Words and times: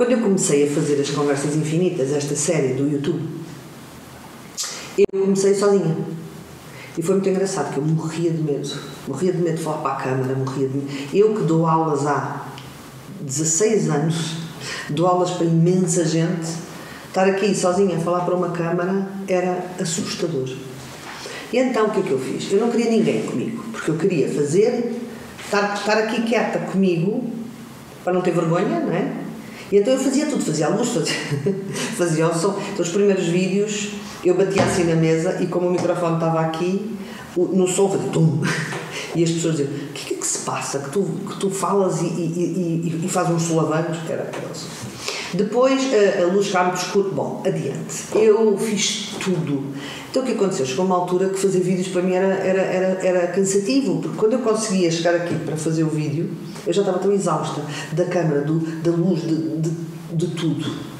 Quando 0.00 0.12
eu 0.12 0.20
comecei 0.22 0.66
a 0.66 0.72
fazer 0.72 0.98
as 0.98 1.10
Conversas 1.10 1.54
Infinitas, 1.54 2.10
esta 2.10 2.34
série 2.34 2.72
do 2.72 2.90
YouTube, 2.90 3.22
eu 4.96 5.20
comecei 5.20 5.54
sozinha. 5.54 5.94
E 6.96 7.02
foi 7.02 7.16
muito 7.16 7.28
engraçado, 7.28 7.66
porque 7.66 7.80
eu 7.80 7.84
morria 7.84 8.30
de 8.30 8.42
medo. 8.42 8.66
Morria 9.06 9.30
de 9.30 9.42
medo 9.42 9.58
de 9.58 9.62
falar 9.62 9.82
para 9.82 9.92
a 9.92 9.96
câmara, 9.96 10.34
morria 10.34 10.68
de 10.68 10.78
medo. 10.78 10.90
Eu 11.12 11.34
que 11.34 11.42
dou 11.42 11.66
aulas 11.66 12.06
há 12.06 12.46
16 13.20 13.90
anos, 13.90 14.36
dou 14.88 15.06
aulas 15.06 15.32
para 15.32 15.44
imensa 15.44 16.02
gente, 16.06 16.48
estar 17.06 17.28
aqui 17.28 17.54
sozinha 17.54 17.98
a 17.98 18.00
falar 18.00 18.20
para 18.20 18.34
uma 18.34 18.52
câmara 18.52 19.06
era 19.28 19.66
assustador. 19.78 20.48
E 21.52 21.58
então 21.58 21.88
o 21.88 21.90
que 21.90 22.00
é 22.00 22.02
que 22.04 22.10
eu 22.10 22.18
fiz? 22.18 22.50
Eu 22.50 22.60
não 22.60 22.70
queria 22.70 22.90
ninguém 22.90 23.26
comigo, 23.26 23.62
porque 23.70 23.90
eu 23.90 23.98
queria 23.98 24.32
fazer, 24.32 24.98
estar, 25.44 25.74
estar 25.74 25.98
aqui 25.98 26.22
quieta 26.22 26.58
comigo, 26.58 27.22
para 28.02 28.14
não 28.14 28.22
ter 28.22 28.30
vergonha, 28.30 28.80
não 28.80 28.94
é? 28.94 29.19
E 29.70 29.78
então 29.78 29.94
eu 29.94 30.00
fazia 30.00 30.26
tudo, 30.26 30.44
fazia 30.44 30.66
a 30.66 30.70
luz, 30.70 30.88
fazia, 30.88 31.14
fazia 31.96 32.28
o 32.28 32.34
som. 32.34 32.60
Então 32.72 32.84
os 32.84 32.90
primeiros 32.90 33.26
vídeos 33.26 33.92
eu 34.24 34.34
batia 34.34 34.62
assim 34.62 34.84
na 34.84 34.96
mesa 34.96 35.42
e 35.42 35.46
como 35.46 35.68
o 35.68 35.70
microfone 35.70 36.14
estava 36.14 36.40
aqui, 36.40 36.96
no 37.36 37.66
som 37.66 37.90
fazia 37.90 38.08
tum. 38.10 38.40
E 39.14 39.24
as 39.24 39.30
pessoas 39.30 39.56
diziam, 39.56 39.72
o 39.72 39.92
que 39.92 40.14
é 40.14 40.16
que 40.16 40.26
se 40.26 40.38
passa? 40.38 40.78
Que 40.78 40.90
tu, 40.90 41.02
que 41.02 41.40
tu 41.40 41.50
falas 41.50 42.00
e, 42.00 42.04
e, 42.04 43.00
e, 43.00 43.04
e 43.04 43.08
fazes 43.08 43.32
uns 43.32 43.42
solavancos? 43.42 43.98
Era, 44.08 44.22
era 44.22 44.50
assim. 44.50 44.68
Depois 45.34 45.80
a, 45.92 46.22
a 46.22 46.26
luz 46.26 46.46
ficava 46.46 46.74
escuro. 46.74 47.10
Bom, 47.12 47.42
adiante. 47.44 48.04
Eu 48.14 48.56
fiz 48.58 49.14
tudo. 49.22 49.64
Então 50.10 50.22
o 50.22 50.26
que 50.26 50.32
aconteceu? 50.32 50.66
Chegou 50.66 50.84
uma 50.84 50.96
altura 50.96 51.28
que 51.28 51.38
fazer 51.38 51.60
vídeos 51.60 51.88
para 51.88 52.02
mim 52.02 52.14
era, 52.14 52.34
era, 52.34 52.62
era, 52.62 53.06
era 53.06 53.26
cansativo, 53.28 54.00
porque 54.00 54.16
quando 54.16 54.32
eu 54.32 54.40
conseguia 54.40 54.90
chegar 54.90 55.14
aqui 55.14 55.34
para 55.36 55.56
fazer 55.56 55.84
o 55.84 55.88
vídeo, 55.88 56.30
eu 56.66 56.72
já 56.72 56.82
estava 56.82 56.98
tão 56.98 57.12
exausta 57.12 57.62
da 57.92 58.04
câmera, 58.06 58.40
do, 58.40 58.58
da 58.58 58.90
luz, 58.90 59.22
de, 59.22 59.58
de, 59.58 59.70
de 60.12 60.26
tudo. 60.34 60.90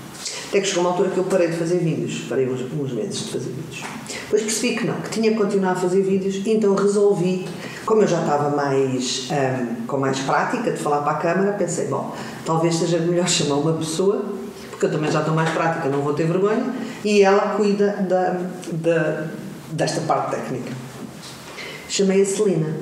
Até 0.49 0.61
que 0.61 0.67
chegou 0.67 0.85
uma 0.85 0.91
altura 0.91 1.11
que 1.11 1.19
eu 1.19 1.25
parei 1.25 1.49
de 1.49 1.57
fazer 1.57 1.79
vídeos, 1.79 2.25
parei 2.29 2.49
uns, 2.49 2.61
uns 2.73 2.93
meses 2.93 3.27
de 3.27 3.33
fazer 3.33 3.51
vídeos. 3.51 3.83
Depois 4.23 4.43
percebi 4.43 4.77
que 4.77 4.87
não, 4.87 5.01
que 5.01 5.11
tinha 5.11 5.31
que 5.33 5.37
continuar 5.37 5.73
a 5.73 5.77
fazer 5.77 6.03
vídeos, 6.03 6.41
então 6.47 6.75
resolvi, 6.75 7.47
como 7.91 8.03
eu 8.03 8.07
já 8.07 8.21
estava 8.21 8.51
mais 8.51 9.29
um, 9.33 9.85
com 9.87 9.97
mais 9.97 10.21
prática 10.21 10.71
de 10.71 10.79
falar 10.79 10.99
para 10.99 11.11
a 11.11 11.17
câmara, 11.17 11.53
pensei, 11.55 11.89
bom, 11.89 12.15
talvez 12.47 12.77
seja 12.77 13.01
melhor 13.01 13.29
chamar 13.29 13.57
uma 13.57 13.73
pessoa, 13.73 14.27
porque 14.71 14.87
eu 14.87 14.93
também 14.93 15.11
já 15.11 15.19
estou 15.19 15.35
mais 15.35 15.51
prática, 15.51 15.89
não 15.89 16.01
vou 16.01 16.15
ter 16.15 16.25
vergonha, 16.29 16.73
e 17.05 17.21
ela 17.21 17.57
cuida 17.57 17.97
da, 18.09 18.39
da, 18.75 19.27
desta 19.73 20.03
parte 20.03 20.37
técnica. 20.37 20.71
Chamei 21.89 22.23
a 22.23 22.27
Celina. 22.27 22.77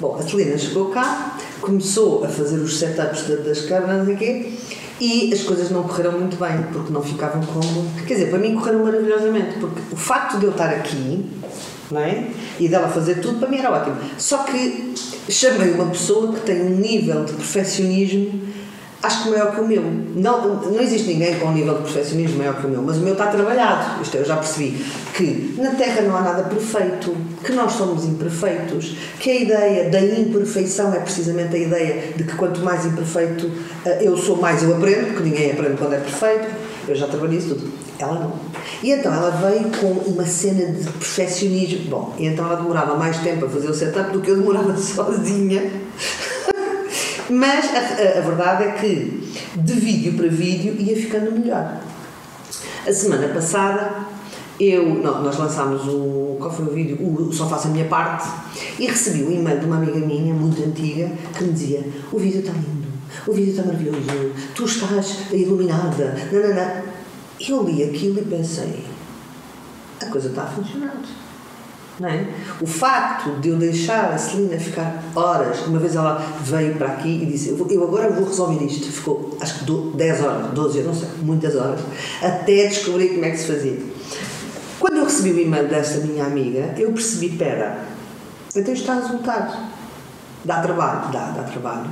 Bom, 0.00 0.16
a 0.18 0.22
Celina 0.22 0.56
chegou 0.56 0.86
cá, 0.86 1.36
começou 1.60 2.24
a 2.24 2.28
fazer 2.28 2.60
os 2.60 2.78
setups 2.78 3.24
das 3.44 3.66
câmaras 3.66 4.08
aqui 4.08 4.58
e 4.98 5.34
as 5.34 5.42
coisas 5.42 5.70
não 5.70 5.82
correram 5.82 6.12
muito 6.12 6.38
bem, 6.38 6.62
porque 6.72 6.90
não 6.90 7.02
ficavam 7.02 7.42
como. 7.42 7.90
Quer 8.06 8.14
dizer, 8.14 8.30
para 8.30 8.38
mim 8.38 8.54
correram 8.54 8.84
maravilhosamente, 8.84 9.58
porque 9.58 9.82
o 9.92 9.96
facto 9.96 10.38
de 10.38 10.46
eu 10.46 10.52
estar 10.52 10.70
aqui 10.70 11.28
não 11.90 12.00
é? 12.00 12.28
e 12.58 12.68
dela 12.68 12.88
fazer 12.88 13.16
tudo, 13.16 13.38
para 13.38 13.48
mim 13.48 13.58
era 13.58 13.70
ótimo. 13.70 13.96
Só 14.18 14.44
que 14.44 14.94
chamei 15.28 15.72
uma 15.72 15.86
pessoa 15.86 16.32
que 16.34 16.40
tem 16.40 16.62
um 16.62 16.76
nível 16.76 17.24
de 17.24 17.32
perfeccionismo 17.32 18.50
acho 19.02 19.22
que 19.22 19.30
maior 19.30 19.54
que 19.54 19.60
o 19.60 19.66
meu. 19.66 19.82
Não, 19.82 20.56
não 20.56 20.80
existe 20.80 21.08
ninguém 21.08 21.38
com 21.38 21.46
um 21.46 21.52
nível 21.52 21.74
de 21.74 21.82
perfeccionismo 21.82 22.38
maior 22.38 22.60
que 22.60 22.66
o 22.66 22.70
meu, 22.70 22.82
mas 22.82 22.98
o 22.98 23.00
meu 23.00 23.12
está 23.12 23.26
trabalhado. 23.26 24.02
Isto 24.02 24.16
eu 24.18 24.24
já 24.24 24.36
percebi. 24.36 24.84
Que 25.14 25.54
na 25.58 25.70
Terra 25.70 26.02
não 26.02 26.16
há 26.16 26.20
nada 26.20 26.42
perfeito, 26.44 27.16
que 27.44 27.52
nós 27.52 27.72
somos 27.72 28.04
imperfeitos, 28.04 28.96
que 29.18 29.30
a 29.30 29.34
ideia 29.34 29.90
da 29.90 30.00
imperfeição 30.00 30.94
é 30.94 31.00
precisamente 31.00 31.54
a 31.56 31.58
ideia 31.58 32.12
de 32.16 32.24
que 32.24 32.34
quanto 32.36 32.60
mais 32.60 32.84
imperfeito 32.86 33.50
eh, 33.84 33.98
eu 34.02 34.16
sou, 34.16 34.36
mais 34.36 34.62
eu 34.62 34.76
aprendo, 34.76 35.08
porque 35.08 35.28
ninguém 35.28 35.52
aprende 35.52 35.76
quando 35.76 35.94
é 35.94 35.98
perfeito. 35.98 36.59
Eu 36.88 36.94
já 36.94 37.06
trabalhei 37.06 37.38
isso 37.38 37.54
tudo. 37.54 37.70
Ela 37.98 38.20
não. 38.20 38.32
E 38.82 38.90
então 38.90 39.12
ela 39.12 39.30
veio 39.30 39.70
com 39.78 40.10
uma 40.10 40.24
cena 40.24 40.72
de 40.72 40.84
perfeccionismo. 40.84 41.90
Bom, 41.90 42.14
e 42.18 42.26
então 42.26 42.46
ela 42.46 42.56
demorava 42.56 42.96
mais 42.96 43.18
tempo 43.18 43.44
a 43.44 43.48
fazer 43.48 43.68
o 43.68 43.74
setup 43.74 44.10
do 44.12 44.20
que 44.20 44.30
eu 44.30 44.36
demorava 44.36 44.76
sozinha 44.78 45.70
mas 47.30 47.64
a, 47.72 47.78
a, 47.78 48.18
a, 48.18 48.20
verdade 48.22 48.64
é 48.64 48.72
que 48.72 49.22
de 49.54 49.72
vídeo 49.74 50.14
para 50.14 50.26
vídeo 50.26 50.74
ia 50.78 50.96
ficando 50.96 51.30
melhor. 51.30 51.80
A 52.86 52.92
semana 52.92 53.28
passada 53.28 54.04
eu, 54.58 54.94
não, 54.96 55.22
nós 55.22 55.38
lançámos 55.38 55.86
o. 55.86 56.36
Qual 56.38 56.52
foi 56.52 56.66
o 56.66 56.70
vídeo? 56.70 56.98
O 57.00 57.32
Só 57.32 57.48
Faço 57.48 57.68
a 57.68 57.70
Minha 57.70 57.86
Parte 57.86 58.28
e 58.78 58.86
recebi 58.86 59.22
um 59.22 59.30
e-mail 59.30 59.60
de 59.60 59.66
uma 59.66 59.76
amiga 59.76 59.98
minha, 59.98 60.34
muito 60.34 60.62
antiga, 60.62 61.10
que 61.36 61.44
me 61.44 61.52
dizia: 61.52 61.84
O 62.12 62.18
vídeo 62.18 62.40
está 62.40 62.52
lindo, 62.52 62.88
o 63.26 63.32
vídeo 63.32 63.50
está 63.50 63.64
maravilhoso, 63.64 64.00
tu 64.54 64.64
estás 64.64 65.32
iluminada, 65.32 66.16
nanana. 66.32 66.84
Eu 67.40 67.64
li 67.64 67.82
aquilo 67.84 68.20
e 68.20 68.24
pensei: 68.24 68.84
a 70.00 70.06
coisa 70.06 70.28
está 70.28 70.42
a 70.42 70.46
funcionar 70.46 71.00
não 72.00 72.08
é? 72.08 72.26
O 72.60 72.66
facto 72.66 73.38
de 73.40 73.50
eu 73.50 73.56
deixar 73.56 74.12
a 74.12 74.18
Celina 74.18 74.58
ficar 74.58 75.04
horas, 75.14 75.66
uma 75.66 75.78
vez 75.78 75.94
ela 75.94 76.16
veio 76.42 76.74
para 76.76 76.88
aqui 76.88 77.22
e 77.22 77.26
disse: 77.26 77.50
Eu, 77.50 77.68
eu 77.70 77.84
agora 77.84 78.10
vou 78.10 78.24
resolver 78.24 78.64
isto. 78.64 78.90
Ficou, 78.90 79.36
acho 79.38 79.64
que 79.64 79.96
10 79.96 80.22
horas, 80.22 80.50
12, 80.52 80.78
eu 80.78 80.84
não 80.86 80.94
sei, 80.94 81.08
muitas 81.22 81.54
horas, 81.54 81.80
até 82.22 82.66
descobrir 82.68 83.10
como 83.10 83.24
é 83.26 83.30
que 83.30 83.36
se 83.36 83.46
fazia. 83.46 83.78
Quando 84.78 84.96
eu 84.96 85.04
recebi 85.04 85.32
o 85.32 85.40
e-mail 85.40 85.68
desta 85.68 85.98
minha 85.98 86.24
amiga, 86.24 86.74
eu 86.78 86.90
percebi: 86.92 87.36
pera, 87.36 87.84
então 88.56 88.72
isto 88.72 88.82
está 88.82 88.94
a 88.94 89.00
resultar. 89.00 89.70
Dá 90.42 90.62
trabalho? 90.62 91.12
Dá, 91.12 91.32
dá 91.32 91.42
trabalho. 91.42 91.90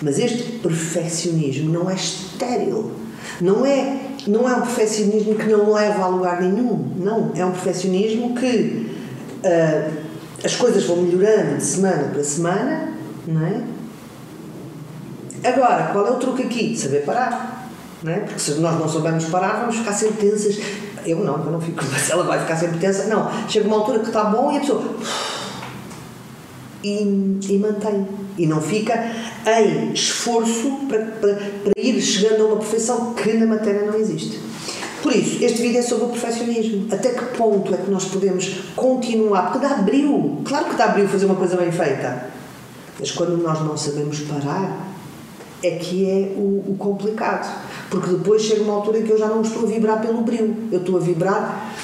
Mas 0.00 0.18
este 0.18 0.42
perfeccionismo 0.58 1.72
não 1.72 1.90
é 1.90 1.94
estéril. 1.94 2.92
Não 3.40 3.64
é, 3.64 4.00
não 4.26 4.48
é 4.48 4.54
um 4.54 4.60
perfeccionismo 4.62 5.34
que 5.34 5.46
não 5.46 5.72
leva 5.72 6.04
a 6.04 6.08
lugar 6.08 6.40
nenhum. 6.42 6.92
Não. 6.96 7.32
É 7.34 7.44
um 7.44 7.52
perfeccionismo 7.52 8.34
que 8.34 8.90
uh, 9.44 9.92
as 10.44 10.56
coisas 10.56 10.84
vão 10.84 10.96
melhorando 10.98 11.56
de 11.56 11.64
semana 11.64 12.08
para 12.08 12.24
semana, 12.24 12.92
não 13.26 13.46
é? 13.46 13.62
Agora, 15.44 15.88
qual 15.92 16.06
é 16.06 16.10
o 16.10 16.16
truque 16.16 16.42
aqui? 16.42 16.76
Saber 16.76 17.04
parar. 17.04 17.68
Não 18.02 18.12
é? 18.12 18.20
Porque 18.20 18.38
se 18.38 18.52
nós 18.54 18.78
não 18.78 18.88
soubermos 18.88 19.24
parar, 19.26 19.60
vamos 19.60 19.76
ficar 19.76 19.92
sempre 19.92 20.28
tensas. 20.28 20.58
Eu 21.04 21.18
não, 21.18 21.44
eu 21.44 21.50
não 21.50 21.60
fico, 21.60 21.84
mas 21.90 22.10
ela 22.10 22.24
vai 22.24 22.40
ficar 22.40 22.56
sempre 22.56 22.78
tensa. 22.78 23.04
Não, 23.04 23.28
chega 23.48 23.66
uma 23.66 23.76
altura 23.76 24.00
que 24.00 24.06
está 24.06 24.24
bom 24.24 24.52
e 24.52 24.56
a 24.56 24.60
pessoa. 24.60 24.82
E, 26.82 27.38
e 27.48 27.58
mantém. 27.58 28.06
E 28.38 28.46
não 28.46 28.60
fica 28.60 28.94
em 29.46 29.92
esforço 29.92 30.86
para, 30.88 30.98
para, 30.98 31.34
para 31.34 31.72
ir 31.76 32.00
chegando 32.00 32.42
a 32.42 32.46
uma 32.46 32.56
perfeição 32.56 33.14
que 33.14 33.32
na 33.34 33.46
matéria 33.46 33.86
não 33.86 33.98
existe. 33.98 34.40
Por 35.02 35.12
isso, 35.12 35.42
este 35.44 35.60
vídeo 35.60 35.80
é 35.80 35.82
sobre 35.82 36.04
o 36.04 36.08
perfeccionismo. 36.08 36.86
Até 36.92 37.10
que 37.10 37.36
ponto 37.36 37.74
é 37.74 37.76
que 37.76 37.90
nós 37.90 38.04
podemos 38.04 38.48
continuar? 38.76 39.50
Porque 39.50 39.66
dá 39.66 39.74
abril. 39.74 40.40
Claro 40.44 40.66
que 40.66 40.76
dá 40.76 40.84
abril 40.84 41.08
fazer 41.08 41.26
uma 41.26 41.34
coisa 41.34 41.56
bem 41.56 41.72
feita. 41.72 42.26
Mas 42.98 43.10
quando 43.10 43.36
nós 43.36 43.60
não 43.60 43.76
sabemos 43.76 44.20
parar, 44.20 44.94
é 45.60 45.72
que 45.72 46.08
é 46.08 46.32
o, 46.36 46.62
o, 46.68 46.76
complicado. 46.78 47.52
Porque 47.90 48.10
depois 48.10 48.42
chega 48.42 48.62
uma 48.62 48.74
altura 48.74 49.00
em 49.00 49.02
que 49.02 49.10
eu 49.10 49.18
já 49.18 49.26
não 49.26 49.42
estou 49.42 49.64
a 49.64 49.66
vibrar 49.66 50.00
pelo 50.00 50.22
brilho. 50.22 50.68
Eu 50.70 50.78
estou 50.78 50.96
a 50.96 51.00
vibrar 51.00 51.74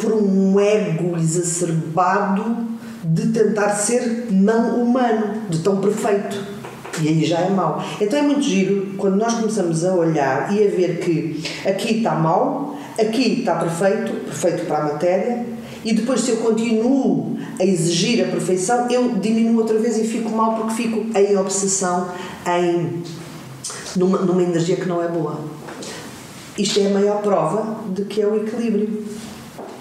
por 0.00 0.12
um 0.12 0.58
ego 0.58 1.16
exacerbado 1.16 2.74
de 3.04 3.28
tentar 3.28 3.70
ser 3.70 4.28
não 4.30 4.82
humano, 4.82 5.42
de 5.50 5.58
tão 5.58 5.76
perfeito. 5.76 6.54
E 7.00 7.08
aí 7.08 7.24
já 7.24 7.40
é 7.40 7.50
mau. 7.50 7.84
Então 8.00 8.18
é 8.18 8.22
muito 8.22 8.42
giro 8.42 8.94
quando 8.96 9.16
nós 9.16 9.34
começamos 9.34 9.84
a 9.84 9.92
olhar 9.92 10.52
e 10.52 10.66
a 10.66 10.70
ver 10.70 11.00
que 11.00 11.44
aqui 11.68 11.98
está 11.98 12.14
mau, 12.14 12.78
aqui 12.98 13.40
está 13.40 13.56
perfeito, 13.56 14.12
perfeito 14.24 14.66
para 14.66 14.78
a 14.78 14.84
matéria, 14.84 15.44
e 15.84 15.92
depois 15.92 16.20
se 16.20 16.30
eu 16.30 16.36
continuo 16.38 17.36
a 17.60 17.64
exigir 17.64 18.24
a 18.24 18.28
perfeição, 18.28 18.88
eu 18.90 19.16
diminuo 19.16 19.58
outra 19.58 19.78
vez 19.78 19.98
e 19.98 20.04
fico 20.04 20.30
mal 20.30 20.54
porque 20.54 20.82
fico 20.82 21.06
em 21.18 21.36
obsessão, 21.36 22.08
em 22.46 23.02
numa, 23.96 24.18
numa 24.20 24.42
energia 24.42 24.76
que 24.76 24.86
não 24.86 25.02
é 25.02 25.08
boa. 25.08 25.40
Isto 26.56 26.80
é 26.80 26.86
a 26.86 26.90
maior 26.90 27.20
prova 27.20 27.80
de 27.90 28.04
que 28.04 28.22
é 28.22 28.26
o 28.26 28.36
equilíbrio. 28.36 29.04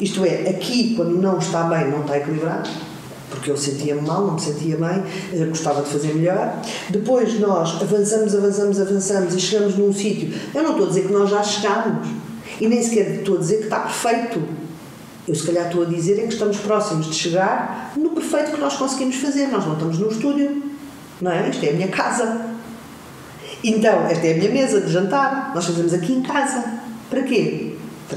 Isto 0.02 0.26
é, 0.26 0.50
aqui 0.50 0.96
quando 0.96 1.22
não 1.22 1.38
está 1.38 1.64
bem, 1.64 1.90
não 1.90 2.02
está 2.02 2.18
equilibrado 2.18 2.70
porque 3.34 3.52
eu 3.52 3.58
sentia-me 3.58 4.02
mal, 4.02 4.26
não 4.26 4.34
me 4.36 4.42
sentia 4.42 4.78
bem, 4.78 5.04
eu 5.34 5.48
gostava 5.48 5.82
de 5.82 5.90
fazer 5.90 6.14
melhor. 6.14 6.62
Depois 6.90 7.40
nós 7.40 7.82
avançamos, 7.82 8.36
avançamos, 8.36 8.80
avançamos 8.80 9.34
e 9.34 9.40
chegamos 9.40 9.76
num 9.76 9.92
sítio. 9.92 10.34
Eu 10.54 10.64
não 10.64 10.72
estou 10.72 10.86
a 10.86 10.90
dizer 10.90 11.08
que 11.08 11.14
nós 11.14 11.30
já 11.30 11.44
chegámos 11.44 12.08
e 12.60 12.68
nem 12.68 12.82
sequer 12.82 13.12
estou 13.16 13.36
a 13.36 13.40
dizer 13.40 13.58
que 13.58 13.64
está 13.64 13.80
perfeito. 13.80 14.42
Eu, 15.28 15.36
se 15.36 15.46
calhar, 15.46 15.68
estou 15.68 15.84
a 15.84 15.86
dizer 15.86 16.20
é 16.20 16.28
que 16.28 16.34
estamos 16.34 16.58
próximos 16.58 17.08
de 17.08 17.16
chegar 17.16 17.94
no 17.96 18.10
perfeito 18.10 18.52
que 18.52 18.60
nós 18.60 18.76
conseguimos 18.76 19.16
fazer. 19.16 19.48
Nós 19.48 19.66
não 19.66 19.74
estamos 19.74 19.98
no 19.98 20.10
estúdio, 20.10 20.64
não 21.22 21.32
é? 21.32 21.50
Isto 21.50 21.66
é 21.66 21.70
a 21.70 21.74
minha 21.74 21.88
casa. 21.88 22.54
Então, 23.64 24.06
esta 24.08 24.28
é 24.28 24.34
a 24.34 24.38
minha 24.38 24.52
mesa 24.52 24.82
de 24.82 24.92
jantar. 24.92 25.52
Nós 25.56 25.66
fazemos 25.66 25.94
aqui 25.94 26.12
em 26.12 26.22
casa. 26.22 26.82
Para 27.10 27.24
quê? 27.24 27.63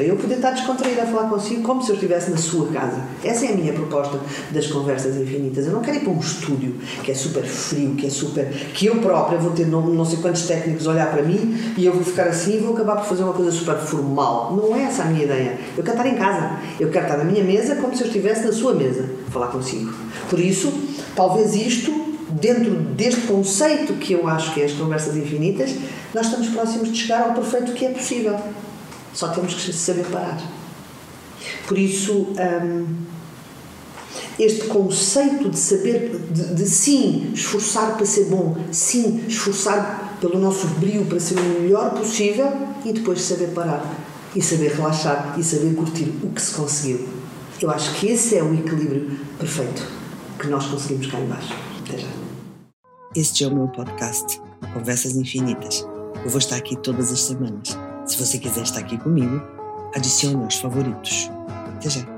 Eu 0.03 0.17
poder 0.17 0.37
estar 0.37 0.51
descontraída 0.51 1.03
a 1.03 1.07
falar 1.07 1.29
consigo 1.29 1.63
como 1.63 1.83
se 1.83 1.91
eu 1.91 1.95
estivesse 1.95 2.31
na 2.31 2.37
sua 2.37 2.69
casa. 2.69 3.01
Essa 3.25 3.47
é 3.47 3.53
a 3.53 3.57
minha 3.57 3.73
proposta 3.73 4.19
das 4.51 4.67
conversas 4.67 5.17
infinitas. 5.17 5.67
Eu 5.67 5.73
não 5.73 5.81
quero 5.81 5.99
ir 5.99 6.01
para 6.01 6.13
um 6.13 6.19
estúdio 6.19 6.75
que 7.03 7.11
é 7.11 7.15
super 7.15 7.45
frio, 7.45 7.95
que 7.95 8.07
é 8.07 8.11
super. 8.11 8.49
que 8.75 8.87
eu 8.87 8.97
própria 8.97 9.39
vou 9.39 9.53
ter 9.53 9.67
não, 9.67 9.83
não 9.83 10.05
sei 10.05 10.19
quantos 10.19 10.47
técnicos 10.47 10.87
olhar 10.87 11.11
para 11.11 11.23
mim 11.23 11.57
e 11.77 11.85
eu 11.85 11.93
vou 11.93 12.05
ficar 12.05 12.25
assim 12.25 12.57
e 12.57 12.59
vou 12.59 12.75
acabar 12.75 12.97
por 12.97 13.07
fazer 13.07 13.23
uma 13.23 13.33
coisa 13.33 13.51
super 13.51 13.77
formal. 13.77 14.55
Não 14.55 14.77
é 14.77 14.83
essa 14.85 15.03
a 15.03 15.07
minha 15.07 15.25
ideia. 15.25 15.59
Eu 15.77 15.83
quero 15.83 15.97
estar 15.97 16.09
em 16.09 16.17
casa. 16.17 16.59
Eu 16.79 16.91
quero 16.91 17.07
estar 17.07 17.19
na 17.19 17.25
minha 17.25 17.45
mesa 17.45 17.77
como 17.77 17.95
se 17.97 18.03
eu 18.03 18.07
estivesse 18.07 18.45
na 18.45 18.53
sua 18.53 18.75
mesa 18.75 19.09
a 19.27 19.31
falar 19.31 19.49
consigo. 19.49 19.93
Por 20.29 20.39
isso, 20.39 20.73
talvez 21.15 21.55
isto 21.55 22.07
dentro 22.41 22.71
deste 22.71 23.23
conceito 23.23 23.95
que 23.95 24.13
eu 24.13 24.29
acho 24.29 24.53
que 24.53 24.61
é 24.61 24.65
as 24.65 24.73
conversas 24.73 25.17
infinitas, 25.17 25.75
nós 26.15 26.27
estamos 26.27 26.49
próximos 26.49 26.93
de 26.93 26.99
chegar 26.99 27.23
ao 27.23 27.35
perfeito 27.35 27.73
que 27.73 27.87
é 27.87 27.91
possível. 27.91 28.37
Só 29.17 29.29
temos 29.29 29.55
que 29.55 29.73
saber 29.73 30.05
parar. 30.07 30.39
Por 31.67 31.79
isso, 31.79 32.35
hum, 32.63 32.87
este 34.39 34.67
conceito 34.67 35.49
de 35.49 35.59
saber, 35.59 36.21
de, 36.31 36.55
de, 36.55 36.67
sim 36.69 37.31
esforçar 37.33 37.97
para 37.97 38.05
ser 38.05 38.27
bom, 38.27 38.55
sim 38.71 39.25
esforçar 39.27 40.19
pelo 40.21 40.39
nosso 40.39 40.67
brilho 40.79 41.07
para 41.07 41.19
ser 41.19 41.39
o 41.39 41.63
melhor 41.63 41.95
possível 41.95 42.53
e 42.85 42.93
depois 42.93 43.23
saber 43.23 43.49
parar 43.55 43.83
e 44.35 44.43
saber 44.43 44.73
relaxar 44.73 45.35
e 45.39 45.43
saber 45.43 45.75
curtir 45.75 46.13
o 46.23 46.29
que 46.29 46.43
se 46.43 46.55
conseguiu. 46.55 47.09
Eu 47.61 47.71
acho 47.71 47.95
que 47.95 48.09
esse 48.09 48.37
é 48.37 48.43
o 48.43 48.53
equilíbrio 48.53 49.19
perfeito 49.39 49.83
que 50.39 50.47
nós 50.49 50.67
conseguimos 50.67 51.07
cá 51.07 51.19
embaixo. 51.19 51.55
Até 51.81 51.99
já. 51.99 52.09
Este 53.15 53.45
é 53.45 53.49
o 53.49 53.55
meu 53.55 53.69
podcast, 53.69 54.39
Conversas 54.75 55.17
Infinitas. 55.17 55.87
Eu 56.23 56.29
vou 56.29 56.39
estar 56.39 56.57
aqui 56.57 56.77
todas 56.77 57.11
as 57.11 57.23
semanas. 57.23 57.86
Se 58.07 58.17
você 58.17 58.39
quiser 58.39 58.63
estar 58.63 58.81
aqui 58.81 58.97
comigo, 58.97 59.43
adicione 59.95 60.45
aos 60.45 60.57
favoritos. 60.57 61.29
Até 61.77 61.91
já! 61.91 62.16